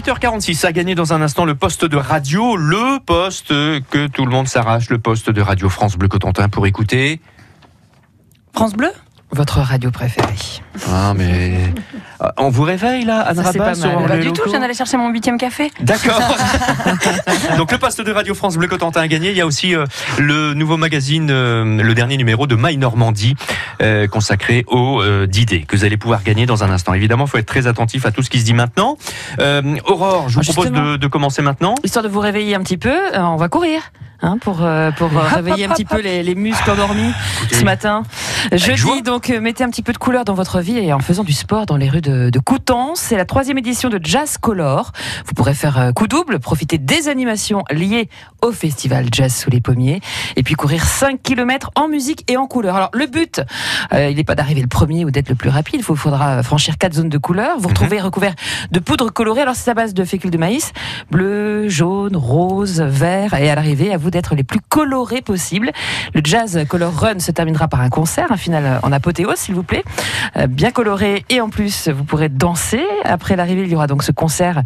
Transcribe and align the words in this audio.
8h46, 0.00 0.64
à 0.64 0.72
gagner 0.72 0.94
dans 0.94 1.12
un 1.12 1.20
instant 1.20 1.44
le 1.44 1.54
poste 1.54 1.84
de 1.84 1.98
radio, 1.98 2.56
le 2.56 3.00
poste 3.04 3.48
que 3.48 4.06
tout 4.06 4.24
le 4.24 4.30
monde 4.30 4.48
s'arrache, 4.48 4.88
le 4.88 4.98
poste 4.98 5.28
de 5.28 5.42
radio 5.42 5.68
France 5.68 5.98
Bleu 5.98 6.08
Cotentin 6.08 6.48
pour 6.48 6.66
écouter. 6.66 7.20
France 8.54 8.72
Bleu? 8.72 8.88
Votre 9.32 9.60
radio 9.60 9.90
préférée. 9.92 10.26
Ah, 10.90 11.12
mais. 11.16 11.72
Ah, 12.18 12.32
On 12.38 12.48
vous 12.50 12.64
réveille 12.64 13.04
là, 13.04 13.20
Anne 13.20 13.36
Ça, 13.36 13.52
c'est 13.52 13.58
Rabat, 13.60 13.74
pas 13.74 13.78
mal. 13.78 13.90
sur 14.00 14.06
Pas 14.06 14.16
du 14.18 14.32
tout, 14.32 14.42
je 14.44 14.50
viens 14.50 14.58
d'aller 14.60 14.74
chercher 14.74 14.96
mon 14.96 15.08
huitième 15.10 15.38
café. 15.38 15.70
D'accord. 15.80 16.20
Donc 17.56 17.70
le 17.70 17.78
poste 17.78 18.00
de 18.00 18.10
Radio 18.12 18.34
France 18.34 18.56
Bleu 18.56 18.66
Cotentin 18.66 19.00
a 19.02 19.08
gagné. 19.08 19.30
Il 19.30 19.36
y 19.36 19.40
a 19.40 19.46
aussi 19.46 19.74
euh, 19.74 19.86
le 20.18 20.54
nouveau 20.54 20.76
magazine, 20.76 21.28
euh, 21.30 21.80
le 21.82 21.94
dernier 21.94 22.16
numéro 22.16 22.46
de 22.48 22.56
My 22.58 22.76
Normandie, 22.76 23.36
euh, 23.82 24.08
consacré 24.08 24.64
aux 24.66 25.00
euh, 25.00 25.26
d'idées 25.26 25.62
que 25.62 25.76
vous 25.76 25.84
allez 25.84 25.96
pouvoir 25.96 26.22
gagner 26.24 26.46
dans 26.46 26.64
un 26.64 26.70
instant. 26.70 26.92
Évidemment, 26.94 27.24
il 27.26 27.30
faut 27.30 27.38
être 27.38 27.46
très 27.46 27.66
attentif 27.68 28.06
à 28.06 28.10
tout 28.10 28.22
ce 28.22 28.30
qui 28.30 28.40
se 28.40 28.44
dit 28.44 28.54
maintenant. 28.54 28.96
Euh, 29.38 29.76
Aurore, 29.86 30.28
je 30.28 30.34
vous 30.40 30.44
Ah, 30.48 30.52
propose 30.52 30.72
de, 30.72 30.96
de 30.96 31.06
commencer 31.06 31.40
maintenant. 31.42 31.76
Histoire 31.84 32.02
de 32.02 32.08
vous 32.08 32.20
réveiller 32.20 32.56
un 32.56 32.60
petit 32.62 32.78
peu, 32.78 32.90
euh, 32.90 33.20
on 33.20 33.36
va 33.36 33.48
courir. 33.48 33.80
hein, 34.22 34.36
pour 34.40 34.58
euh, 34.62 34.90
pour 34.92 35.08
euh, 35.16 35.20
réveiller 35.22 35.64
un 35.66 35.68
petit 35.70 35.84
peu 35.86 36.00
les, 36.00 36.22
les 36.22 36.34
muscles 36.34 36.70
endormis 36.70 37.12
ce 37.50 37.64
matin. 37.64 38.02
Jeudi, 38.52 39.02
donc, 39.02 39.30
euh, 39.30 39.40
mettez 39.40 39.64
un 39.64 39.70
petit 39.70 39.82
peu 39.82 39.92
de 39.92 39.98
couleur 39.98 40.24
dans 40.24 40.34
votre 40.34 40.60
vie 40.60 40.78
et 40.78 40.92
en 40.92 40.98
faisant 40.98 41.24
du 41.24 41.32
sport 41.32 41.66
dans 41.66 41.76
les 41.76 41.88
rues 41.88 42.00
de, 42.00 42.30
de 42.30 42.38
Coutances. 42.38 43.00
C'est 43.00 43.16
la 43.16 43.24
troisième 43.24 43.58
édition 43.58 43.88
de 43.88 44.00
Jazz 44.02 44.38
Color. 44.38 44.92
Vous 45.26 45.32
pourrez 45.34 45.54
faire 45.54 45.78
euh, 45.78 45.92
coup 45.92 46.06
double, 46.06 46.38
profiter 46.38 46.78
des 46.78 47.08
animations 47.08 47.64
liées 47.70 48.08
au 48.42 48.52
festival 48.52 49.06
Jazz 49.12 49.34
sous 49.34 49.50
les 49.50 49.60
pommiers 49.60 50.00
et 50.36 50.42
puis 50.42 50.54
courir 50.54 50.84
5 50.84 51.22
km 51.22 51.70
en 51.74 51.88
musique 51.88 52.30
et 52.30 52.36
en 52.36 52.46
couleur. 52.46 52.76
Alors, 52.76 52.90
le 52.94 53.06
but, 53.06 53.42
euh, 53.92 54.08
il 54.10 54.16
n'est 54.16 54.24
pas 54.24 54.34
d'arriver 54.34 54.62
le 54.62 54.68
premier 54.68 55.04
ou 55.04 55.10
d'être 55.10 55.28
le 55.28 55.34
plus 55.34 55.50
rapide. 55.50 55.82
Il 55.88 55.96
faudra 55.96 56.42
franchir 56.42 56.78
quatre 56.78 56.94
zones 56.94 57.08
de 57.08 57.18
couleur. 57.18 57.58
Vous 57.58 57.68
retrouvez 57.68 58.00
recouvert 58.00 58.34
de 58.70 58.80
poudre 58.80 59.10
colorée. 59.10 59.42
Alors, 59.42 59.54
c'est 59.54 59.70
à 59.70 59.74
base 59.74 59.94
de 59.94 60.04
fécule 60.04 60.30
de 60.30 60.38
maïs, 60.38 60.72
bleu, 61.10 61.68
jaune, 61.68 62.16
rose, 62.16 62.80
vert. 62.80 63.34
Et 63.34 63.50
à 63.50 63.54
l'arrivée, 63.54 63.92
à 63.92 63.96
vous 63.96 64.10
d'être 64.10 64.34
les 64.34 64.44
plus 64.44 64.60
colorés 64.60 65.22
possible. 65.22 65.70
Le 66.14 66.20
Jazz 66.24 66.64
Color 66.68 66.94
Run 66.94 67.18
se 67.18 67.30
terminera 67.30 67.68
par 67.68 67.80
un 67.80 67.90
concert, 67.90 68.29
un 68.30 68.36
final 68.36 68.80
en 68.82 68.92
apothéose, 68.92 69.36
s'il 69.36 69.54
vous 69.54 69.62
plaît. 69.62 69.84
Euh, 70.36 70.46
bien 70.46 70.70
coloré. 70.70 71.24
Et 71.28 71.40
en 71.40 71.48
plus, 71.48 71.88
vous 71.88 72.04
pourrez 72.04 72.28
danser. 72.28 72.84
Après 73.04 73.36
l'arrivée, 73.36 73.62
il 73.62 73.70
y 73.70 73.74
aura 73.74 73.86
donc 73.86 74.02
ce 74.02 74.12
concert 74.12 74.62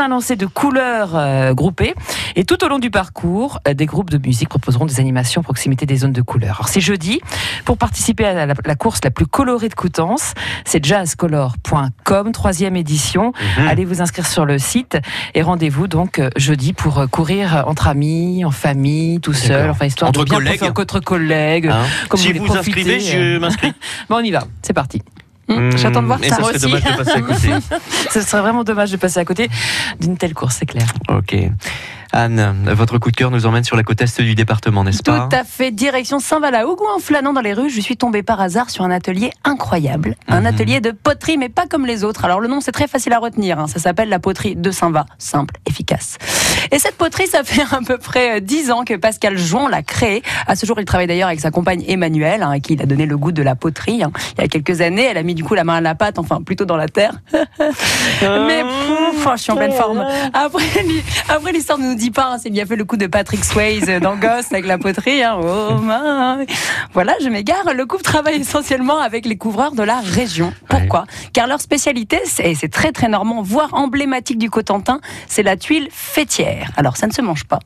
un 0.00 0.08
lancer 0.08 0.36
de 0.36 0.46
couleurs 0.46 1.10
euh, 1.14 1.54
groupées. 1.54 1.94
Et 2.36 2.44
tout 2.44 2.64
au 2.64 2.68
long 2.68 2.78
du 2.78 2.90
parcours, 2.90 3.60
euh, 3.68 3.74
des 3.74 3.86
groupes 3.86 4.10
de 4.10 4.18
musique 4.18 4.48
proposeront 4.48 4.86
des 4.86 5.00
animations 5.00 5.40
à 5.40 5.44
proximité 5.44 5.86
des 5.86 5.96
zones 5.96 6.12
de 6.12 6.22
couleurs. 6.22 6.56
Alors, 6.56 6.68
c'est 6.68 6.80
jeudi. 6.80 7.20
Pour 7.64 7.78
participer 7.78 8.24
à 8.24 8.46
la, 8.46 8.54
la 8.64 8.74
course 8.74 9.00
la 9.04 9.10
plus 9.10 9.26
colorée 9.26 9.68
de 9.68 9.74
Coutances, 9.74 10.34
c'est 10.64 10.84
jazzcolor.com, 10.84 12.32
troisième 12.32 12.76
édition. 12.76 13.32
Mhm. 13.58 13.68
Allez 13.68 13.84
vous 13.84 14.02
inscrire 14.02 14.26
sur 14.26 14.44
le 14.44 14.58
site 14.58 14.98
et 15.34 15.42
rendez-vous 15.42 15.86
donc 15.86 16.18
euh, 16.18 16.30
jeudi 16.36 16.72
pour 16.72 16.98
euh, 16.98 17.06
courir 17.06 17.64
entre 17.66 17.88
amis, 17.88 18.44
en 18.44 18.50
famille, 18.50 19.20
tout 19.20 19.32
seul, 19.32 19.70
enfin 19.70 19.86
histoire 19.86 20.08
Entre 20.10 20.20
de 20.20 20.30
bien 20.30 20.38
collègues. 20.38 20.62
entre 20.78 21.00
collègues. 21.00 21.68
Hein 21.68 21.84
comme 22.08 22.20
si 22.20 22.32
vous 22.32 22.44
vous 22.44 22.56
inscrivez, 22.56 23.00
je 23.00 23.38
m'inscris. 23.38 23.72
Bon, 24.08 24.16
on 24.16 24.20
y 24.20 24.30
va, 24.30 24.44
c'est 24.62 24.72
parti. 24.72 25.02
Hum, 25.48 25.76
J'attends 25.76 26.00
de 26.02 26.06
voir 26.06 26.18
Et 26.22 26.28
ça 26.28 26.36
ça 26.36 26.42
serait 26.42 26.54
aussi. 26.56 26.66
dommage 26.66 26.82
de 26.84 26.96
passer 26.96 27.10
à 27.10 27.20
côté. 27.20 27.48
Ce 28.10 28.20
serait 28.22 28.40
vraiment 28.42 28.64
dommage 28.64 28.90
de 28.92 28.96
passer 28.96 29.20
à 29.20 29.24
côté 29.24 29.50
d'une 30.00 30.16
telle 30.16 30.32
course, 30.34 30.56
c'est 30.58 30.66
clair. 30.66 30.86
Ok. 31.10 31.36
Anne, 32.16 32.54
votre 32.72 32.98
coup 32.98 33.10
de 33.10 33.16
cœur 33.16 33.32
nous 33.32 33.44
emmène 33.44 33.64
sur 33.64 33.76
la 33.76 33.82
côte 33.82 34.00
est 34.00 34.20
du 34.22 34.36
département, 34.36 34.84
n'est-ce 34.84 34.98
Tout 35.02 35.10
pas 35.10 35.28
à 35.32 35.42
fait, 35.42 35.72
direction 35.72 36.20
Saint-Valaougou. 36.20 36.84
En 36.94 37.00
flânant 37.00 37.32
dans 37.32 37.40
les 37.40 37.52
rues, 37.52 37.70
je 37.70 37.80
suis 37.80 37.96
tombée 37.96 38.22
par 38.22 38.40
hasard 38.40 38.70
sur 38.70 38.84
un 38.84 38.92
atelier 38.92 39.32
incroyable. 39.42 40.14
Un 40.28 40.40
Mhm. 40.42 40.46
atelier 40.46 40.80
de 40.80 40.92
poterie, 40.92 41.38
mais 41.38 41.48
pas 41.48 41.66
comme 41.66 41.86
les 41.86 42.04
autres. 42.04 42.24
Alors 42.24 42.38
le 42.40 42.46
nom, 42.46 42.60
c'est 42.60 42.70
très 42.70 42.86
facile 42.86 43.12
à 43.14 43.18
retenir. 43.18 43.58
hein. 43.58 43.66
Ça 43.66 43.80
s'appelle 43.80 44.08
la 44.08 44.20
poterie 44.20 44.54
de 44.54 44.70
Saint-Va. 44.70 45.06
Simple, 45.18 45.54
efficace. 45.68 46.18
Et 46.70 46.78
cette 46.78 46.94
poterie, 46.96 47.26
ça 47.26 47.42
fait 47.42 47.62
à 47.62 47.80
peu 47.84 47.98
près 47.98 48.36
euh, 48.36 48.40
10 48.40 48.70
ans 48.70 48.84
que 48.84 48.94
Pascal 48.94 49.36
Jouan 49.36 49.66
l'a 49.66 49.82
créée. 49.82 50.22
À 50.46 50.54
ce 50.54 50.66
jour, 50.66 50.78
il 50.78 50.84
travaille 50.84 51.08
d'ailleurs 51.08 51.28
avec 51.28 51.40
sa 51.40 51.50
compagne 51.50 51.82
Emmanuelle, 51.88 52.42
hein, 52.44 52.50
à 52.52 52.60
qui 52.60 52.74
il 52.74 52.82
a 52.82 52.86
donné 52.86 53.06
le 53.06 53.16
goût 53.16 53.32
de 53.32 53.42
la 53.42 53.56
poterie. 53.56 54.04
hein. 54.04 54.12
Il 54.38 54.42
y 54.42 54.44
a 54.44 54.48
quelques 54.48 54.80
années, 54.82 55.02
elle 55.04 55.18
a 55.18 55.22
mis 55.24 55.34
du 55.34 55.42
coup 55.42 55.54
la 55.54 55.64
main 55.64 55.74
à 55.74 55.80
la 55.80 55.96
pâte, 55.96 56.20
enfin 56.20 56.42
plutôt 56.42 56.64
dans 56.64 56.76
la 56.76 56.86
terre. 56.88 57.14
Mais 57.32 58.62
pff, 58.62 59.28
je 59.36 59.42
suis 59.42 59.50
en 59.52 59.56
pleine 59.56 59.72
forme. 59.72 60.06
Après, 60.32 60.64
après 61.28 61.50
l'histoire 61.52 61.78
nous 61.78 61.94
dit 62.04 62.10
pas, 62.10 62.32
hein, 62.32 62.36
c'est 62.38 62.50
bien 62.50 62.66
fait 62.66 62.76
le 62.76 62.84
coup 62.84 62.98
de 62.98 63.06
Patrick 63.06 63.42
Swayze 63.42 63.86
dans 64.02 64.16
Ghost 64.16 64.52
avec 64.52 64.66
la 64.66 64.76
poterie. 64.76 65.22
hein. 65.22 65.38
Oh, 65.42 65.76
my. 65.80 66.44
Voilà, 66.92 67.14
je 67.22 67.30
m'égare. 67.30 67.72
Le 67.74 67.86
couple 67.86 68.02
travaille 68.02 68.42
essentiellement 68.42 68.98
avec 68.98 69.24
les 69.24 69.38
couvreurs 69.38 69.72
de 69.72 69.82
la 69.82 70.00
région. 70.00 70.52
Pourquoi? 70.68 71.06
Car 71.32 71.46
leur 71.46 71.62
spécialité, 71.62 72.20
c'est 72.26 72.50
et 72.50 72.54
c'est 72.54 72.68
très 72.68 72.92
très 72.92 73.08
normand, 73.08 73.40
voire 73.40 73.72
emblématique 73.72 74.36
du 74.36 74.50
Cotentin, 74.50 75.00
c'est 75.28 75.42
la 75.42 75.56
tuile 75.56 75.88
fêtière. 75.90 76.72
Alors 76.76 76.98
ça 76.98 77.06
ne 77.06 77.12
se 77.12 77.22
mange 77.22 77.44
pas. 77.44 77.60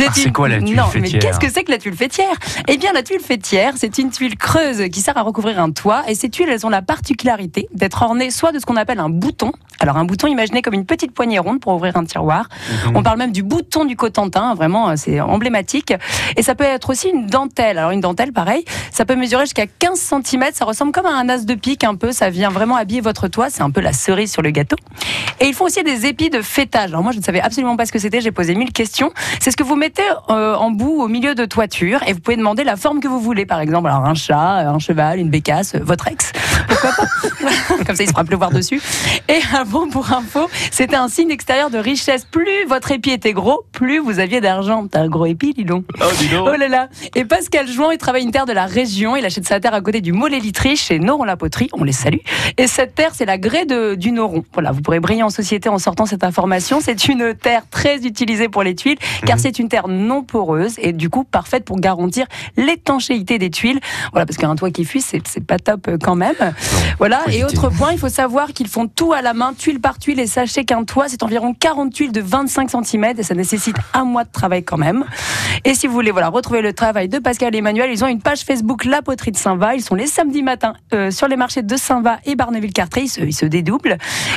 Ah, 0.00 0.10
c'est 0.12 0.32
quoi 0.32 0.48
la 0.48 0.58
tuile 0.58 0.74
non, 0.74 0.86
fêtière 0.86 1.12
mais 1.12 1.18
qu'est-ce 1.20 1.38
que 1.38 1.48
c'est 1.48 1.62
que 1.62 1.70
la 1.70 1.78
tuile 1.78 1.94
fêtière? 1.94 2.34
Eh 2.66 2.76
bien, 2.78 2.92
la 2.92 3.04
tuile 3.04 3.20
fêtière, 3.20 3.74
c'est 3.76 3.98
une 3.98 4.10
tuile 4.10 4.36
creuse 4.36 4.82
qui 4.90 5.00
sert 5.00 5.16
à 5.16 5.22
recouvrir 5.22 5.60
un 5.60 5.70
toit. 5.70 6.02
Et 6.08 6.16
ces 6.16 6.28
tuiles, 6.28 6.48
elles 6.48 6.66
ont 6.66 6.70
la 6.70 6.82
particularité 6.82 7.68
d'être 7.72 8.02
ornées 8.02 8.32
soit 8.32 8.50
de 8.50 8.58
ce 8.58 8.66
qu'on 8.66 8.76
appelle 8.76 8.98
un 8.98 9.10
bouton. 9.10 9.52
Alors, 9.78 9.98
un 9.98 10.04
bouton, 10.04 10.26
imaginez 10.26 10.62
comme 10.62 10.72
une 10.74 10.86
petite 10.86 11.12
poignée 11.12 11.38
ronde 11.38 11.60
pour 11.60 11.74
ouvrir 11.74 11.96
un 11.98 12.04
tiroir. 12.04 12.48
Mhm. 12.86 12.96
On 12.96 13.02
parle 13.02 13.18
même 13.18 13.32
du 13.32 13.42
bouton 13.42 13.65
du 13.84 13.96
Cotentin, 13.96 14.54
vraiment, 14.54 14.88
euh, 14.88 14.94
c'est 14.96 15.20
emblématique. 15.20 15.92
Et 16.36 16.42
ça 16.42 16.54
peut 16.54 16.64
être 16.64 16.90
aussi 16.90 17.08
une 17.08 17.26
dentelle. 17.26 17.78
Alors, 17.78 17.90
une 17.90 18.00
dentelle, 18.00 18.32
pareil, 18.32 18.64
ça 18.90 19.04
peut 19.04 19.16
mesurer 19.16 19.44
jusqu'à 19.44 19.66
15 19.66 19.98
cm. 19.98 20.44
Ça 20.54 20.64
ressemble 20.64 20.92
comme 20.92 21.06
à 21.06 21.14
un 21.14 21.28
as 21.28 21.44
de 21.44 21.54
pique 21.54 21.84
un 21.84 21.94
peu. 21.94 22.12
Ça 22.12 22.30
vient 22.30 22.50
vraiment 22.50 22.76
habiller 22.76 23.00
votre 23.00 23.28
toit. 23.28 23.50
C'est 23.50 23.62
un 23.62 23.70
peu 23.70 23.80
la 23.80 23.92
cerise 23.92 24.32
sur 24.32 24.42
le 24.42 24.50
gâteau. 24.50 24.76
Et 25.40 25.46
ils 25.46 25.54
font 25.54 25.66
aussi 25.66 25.82
des 25.82 26.06
épis 26.06 26.30
de 26.30 26.40
fêtage. 26.40 26.90
Alors 26.90 27.02
moi, 27.02 27.12
je 27.12 27.18
ne 27.18 27.22
savais 27.22 27.40
absolument 27.40 27.76
pas 27.76 27.84
ce 27.86 27.92
que 27.92 27.98
c'était. 27.98 28.20
J'ai 28.20 28.32
posé 28.32 28.54
mille 28.54 28.72
questions. 28.72 29.12
C'est 29.40 29.50
ce 29.50 29.56
que 29.56 29.64
vous 29.64 29.76
mettez 29.76 30.02
euh, 30.30 30.54
en 30.54 30.70
bout 30.70 31.02
au 31.02 31.08
milieu 31.08 31.34
de 31.34 31.44
toiture 31.44 32.02
et 32.06 32.12
vous 32.12 32.20
pouvez 32.20 32.36
demander 32.36 32.64
la 32.64 32.76
forme 32.76 33.00
que 33.00 33.08
vous 33.08 33.20
voulez. 33.20 33.44
Par 33.44 33.60
exemple, 33.60 33.88
alors 33.88 34.06
un 34.06 34.14
chat, 34.14 34.68
un 34.68 34.78
cheval, 34.78 35.18
une 35.18 35.28
bécasse, 35.28 35.74
votre 35.76 36.08
ex. 36.08 36.32
Pourquoi 36.68 36.92
pas? 36.92 37.06
Comme 37.96 38.04
ça, 38.04 38.04
il 38.04 38.08
se 38.08 38.12
fera 38.12 38.24
pleuvoir 38.24 38.50
dessus. 38.50 38.82
Et 39.28 39.38
avant, 39.56 39.88
pour 39.88 40.12
info, 40.12 40.50
c'était 40.70 40.96
un 40.96 41.08
signe 41.08 41.30
extérieur 41.30 41.70
de 41.70 41.78
richesse. 41.78 42.26
Plus 42.30 42.66
votre 42.68 42.90
épi 42.90 43.10
était 43.10 43.32
gros, 43.32 43.64
plus 43.72 43.98
vous 43.98 44.18
aviez 44.18 44.40
d'argent. 44.42 44.86
T'as 44.86 45.00
un 45.00 45.08
gros 45.08 45.24
épi, 45.24 45.54
dis 45.54 45.64
donc. 45.64 45.84
Oh, 46.00 46.04
dis 46.18 46.28
donc. 46.28 46.46
Oh 46.52 46.56
là 46.56 46.68
là 46.68 46.88
Et 47.14 47.24
Pascal 47.24 47.66
Jouan, 47.68 47.90
il 47.92 47.98
travaille 47.98 48.22
une 48.24 48.30
terre 48.32 48.44
de 48.44 48.52
la 48.52 48.66
région. 48.66 49.16
Il 49.16 49.24
achète 49.24 49.46
sa 49.46 49.60
terre 49.60 49.72
à 49.72 49.80
côté 49.80 50.00
du 50.02 50.12
Mollet-Litriche 50.12 50.82
chez 50.82 50.98
Noron-la-Poterie. 50.98 51.68
On 51.72 51.84
les 51.84 51.92
salue. 51.92 52.18
Et 52.58 52.66
cette 52.66 52.94
terre, 52.94 53.12
c'est 53.14 53.24
la 53.24 53.38
grès 53.38 53.64
de, 53.64 53.94
du 53.94 54.12
Noron. 54.12 54.44
Voilà, 54.52 54.72
vous 54.72 54.82
pourrez 54.82 55.00
briller 55.00 55.22
en 55.22 55.30
société 55.30 55.68
en 55.70 55.78
sortant 55.78 56.04
cette 56.04 56.24
information. 56.24 56.80
C'est 56.82 57.08
une 57.08 57.34
terre 57.34 57.62
très 57.70 57.96
utilisée 58.04 58.48
pour 58.50 58.62
les 58.62 58.74
tuiles, 58.74 58.98
car 59.24 59.36
Mhm. 59.36 59.42
c'est 59.42 59.58
une 59.58 59.68
terre 59.68 59.88
non 59.88 60.22
poreuse 60.22 60.74
et 60.78 60.92
du 60.92 61.08
coup 61.08 61.24
parfaite 61.24 61.64
pour 61.64 61.78
garantir 61.80 62.26
l'étanchéité 62.56 63.38
des 63.38 63.50
tuiles. 63.50 63.80
Voilà, 64.12 64.26
parce 64.26 64.36
qu'un 64.36 64.54
toit 64.56 64.70
qui 64.70 64.84
fuit, 64.84 65.00
c'est 65.00 65.22
pas 65.46 65.58
top 65.58 65.88
euh, 65.88 65.96
quand 66.02 66.14
même. 66.16 66.34
Voilà. 66.98 67.22
Et 67.30 67.44
autre 67.44 67.68
point, 67.70 67.85
il 67.90 67.98
faut 67.98 68.08
savoir 68.08 68.48
qu'ils 68.52 68.68
font 68.68 68.86
tout 68.88 69.12
à 69.12 69.22
la 69.22 69.32
main, 69.34 69.52
tuile 69.56 69.80
par 69.80 69.98
tuile. 69.98 70.20
Et 70.20 70.26
sachez 70.26 70.64
qu'un 70.64 70.84
toit, 70.84 71.06
c'est 71.08 71.22
environ 71.22 71.54
40 71.54 71.92
tuiles 71.92 72.12
de 72.12 72.20
25 72.20 72.70
cm 72.70 73.04
et 73.18 73.22
ça 73.22 73.34
nécessite 73.34 73.76
un 73.94 74.04
mois 74.04 74.24
de 74.24 74.30
travail 74.30 74.64
quand 74.64 74.76
même. 74.78 75.04
Et 75.64 75.74
si 75.74 75.86
vous 75.86 75.92
voulez 75.94 76.10
voilà, 76.10 76.28
retrouver 76.28 76.62
le 76.62 76.72
travail 76.72 77.08
de 77.08 77.18
Pascal 77.18 77.54
et 77.54 77.58
Emmanuel, 77.58 77.90
ils 77.90 78.04
ont 78.04 78.08
une 78.08 78.20
page 78.22 78.40
Facebook 78.42 78.84
La 78.84 79.02
Poterie 79.02 79.32
de 79.32 79.36
Saint-Va. 79.36 79.74
Ils 79.74 79.82
sont 79.82 79.94
les 79.94 80.06
samedis 80.06 80.42
matins 80.42 80.74
euh, 80.94 81.10
sur 81.10 81.28
les 81.28 81.36
marchés 81.36 81.62
de 81.62 81.76
Saint-Va 81.76 82.18
et 82.24 82.36
Barneville-Cartré. 82.36 83.02
Ils 83.02 83.08
se, 83.08 83.20
ils 83.20 83.34
se 83.34 83.46
dédoublent. 83.46 83.96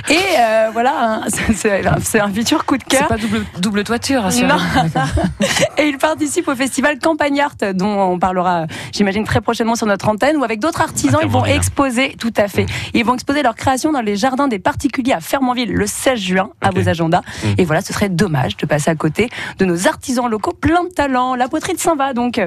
Et 0.10 0.16
euh, 0.40 0.70
voilà, 0.74 0.94
hein, 0.98 1.22
c'est- 1.28 1.54
c'est 1.54 1.82
c'est 2.04 2.20
un 2.20 2.32
futur 2.32 2.66
coup 2.66 2.78
de 2.78 2.84
C'est 2.90 2.98
cœur. 3.00 3.08
pas 3.08 3.18
double, 3.18 3.46
double 3.60 3.84
toiture, 3.84 4.24
rassurez 4.24 4.48
Non. 4.48 4.58
Et 5.78 5.88
il 5.88 5.98
participe 5.98 6.48
au 6.48 6.56
festival 6.56 7.00
Campagne 7.00 7.40
Art, 7.42 7.56
dont 7.74 8.00
on 8.14 8.20
parlera, 8.20 8.66
j'imagine, 8.92 9.24
très 9.24 9.42
prochainement 9.42 9.76
sur 9.76 9.86
notre 9.88 10.08
antenne, 10.10 10.38
où 10.38 10.44
avec 10.44 10.60
d'autres 10.60 10.82
artisans, 10.82 11.20
À 11.22 11.24
ils 11.24 11.28
vont 11.30 11.40
Fermonville. 11.40 11.56
exposer, 11.56 12.16
tout 12.20 12.34
à 12.38 12.48
fait, 12.48 12.66
ils 12.94 13.06
vont 13.06 13.14
exposer 13.14 13.29
leurs 13.34 13.56
créations 13.56 13.92
dans 13.92 14.02
les 14.02 14.16
jardins 14.16 14.48
des 14.48 14.60
particuliers 14.60 15.14
à 15.14 15.20
Fermonville 15.20 15.72
le 15.72 15.88
16 15.88 16.20
juin, 16.20 16.50
à 16.62 16.72
vos 16.72 16.90
agendas. 16.90 17.22
Mm. 17.44 17.48
Et 17.58 17.66
voilà, 17.66 17.82
ce 17.82 17.94
serait 17.94 18.10
dommage 18.10 18.58
de 18.58 18.66
passer 18.66 18.90
à 18.90 18.96
côté 18.96 19.30
de 19.58 19.66
nos 19.66 19.88
artisans 19.88 20.28
locaux 20.28 20.54
plein 20.54 20.84
de 20.84 20.90
talent. 20.90 21.36
La 21.36 21.48
poterie 21.48 21.74
de 21.74 21.80
Saint-Va, 21.80 22.14
donc. 22.14 22.42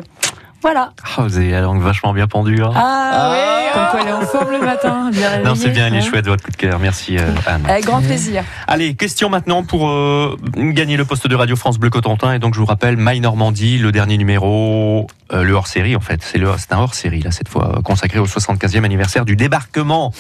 Voilà. 0.63 0.93
Oh, 1.19 1.23
vous 1.23 1.37
avez 1.39 1.51
la 1.51 1.61
langue 1.63 1.83
vachement 1.83 2.13
bien 2.13 2.27
pendue. 2.29 2.63
hein. 2.63 2.71
Ah, 2.75 3.33
oui, 3.33 3.39
Comme 3.75 3.87
quoi 3.91 4.01
elle 4.03 4.09
est 4.09 4.13
en 4.13 4.21
forme 4.27 4.51
le 4.53 4.61
matin, 4.61 5.11
bien 5.13 5.43
non, 5.43 5.55
c'est 5.57 5.71
bien, 5.71 5.89
elle 5.89 5.97
est 5.97 6.03
chouette 6.03 6.27
votre 6.27 6.45
coup 6.45 6.51
de 6.53 6.57
cœur. 6.57 6.79
Merci 6.79 7.19
euh, 7.19 7.33
Anne. 7.47 7.65
Avec 7.69 7.85
grand 7.85 8.01
plaisir. 8.01 8.45
Allez, 8.69 8.95
question 8.95 9.29
maintenant 9.29 9.65
pour 9.65 9.89
euh, 9.91 10.37
gagner 10.57 10.97
le 10.97 11.05
poste 11.05 11.27
de 11.27 11.35
Radio 11.35 11.57
France 11.57 11.79
Bleu 11.79 11.91
Cotentin. 11.91 12.33
Et 12.33 12.39
donc, 12.39 12.55
je 12.55 12.61
vous 12.61 12.67
rappelle, 12.67 12.97
My 12.97 13.19
Normandie, 13.21 13.79
le 13.79 13.91
dernier 13.93 14.17
numéro, 14.19 15.09
euh, 15.33 15.43
le 15.43 15.53
hors-série 15.55 15.97
en 15.97 16.01
fait. 16.01 16.21
C'est 16.23 16.39
le- 16.39 16.53
c'est 16.59 16.73
un 16.73 16.79
hors-série, 16.79 17.23
là, 17.23 17.33
cette 17.33 17.49
fois, 17.49 17.81
consacré 17.85 18.19
au 18.21 18.27
75e 18.27 18.85
anniversaire 18.85 19.25
du 19.25 19.35
débarquement. 19.35 20.13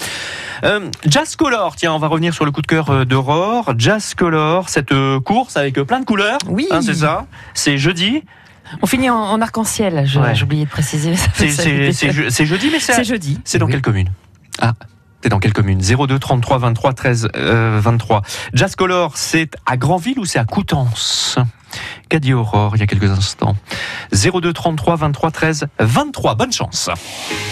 Euh, 0.65 0.81
Jazz 1.06 1.37
Color, 1.37 1.77
tiens, 1.77 1.93
on 1.94 1.99
va 1.99 2.09
revenir 2.09 2.35
sur 2.35 2.44
le 2.44 2.50
coup 2.50 2.62
de 2.62 2.67
cœur 2.67 3.06
d'Aurore. 3.06 3.73
Jazz 3.79 4.15
Color, 4.15 4.69
cette 4.69 4.93
euh, 4.93 5.21
course 5.21 5.56
avec 5.56 5.79
euh, 5.79 5.85
plein 5.85 6.00
de 6.00 6.05
couleurs. 6.05 6.39
Oui. 6.49 6.67
Hein, 6.73 6.81
c'est 6.83 6.94
ça. 6.94 7.27
C'est 7.55 7.79
jeudi. 7.79 8.23
On 8.82 8.87
finit 8.87 9.11
en, 9.11 9.17
en 9.17 9.41
arc-en-ciel, 9.41 10.06
Ouais. 10.17 10.35
j'ai 10.35 10.44
oublié 10.44 10.64
de 10.64 10.70
préciser. 10.70 11.14
C'est 11.35 11.49
jeudi, 12.47 12.69
mais 12.70 12.79
c'est 12.81 12.93
C'est 12.94 13.05
jeudi. 13.05 13.38
c'est 13.44 13.59
dans 13.59 13.67
Oui. 13.67 13.73
quelle 13.73 13.82
commune? 13.82 14.11
Ah, 14.61 14.73
C'est 15.23 15.29
dans 15.29 15.38
quelle 15.38 15.53
commune? 15.53 15.81
02 15.81 16.19
33 16.19 16.59
23 16.59 16.93
13 16.94 17.29
euh, 17.37 17.79
23. 17.82 18.23
Jazz 18.55 18.75
Color, 18.75 19.17
c'est 19.17 19.50
à 19.67 19.76
Granville 19.76 20.19
ou 20.19 20.25
c'est 20.25 20.38
à 20.38 20.44
Coutances? 20.44 21.38
Qu'a 22.11 22.19
dit 22.19 22.35
Aurore 22.35 22.73
il 22.76 22.81
y 22.81 22.82
a 22.82 22.87
quelques 22.87 23.11
instants 23.11 23.56
02 24.12 24.53
33 24.53 24.97
23 24.97 25.31
13 25.31 25.67
23. 25.79 26.35
Bonne 26.35 26.53
chance. 26.53 26.91